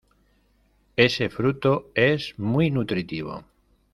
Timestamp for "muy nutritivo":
2.39-3.43